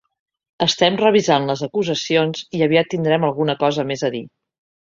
Estem 0.65 0.95
revisant 1.01 1.45
les 1.51 1.61
acusacions 1.69 2.41
i 2.61 2.65
aviat 2.69 2.93
tindrem 2.95 3.29
alguna 3.29 3.59
cosa 3.63 3.89
més 3.93 4.07
a 4.09 4.15
dir. 4.19 4.27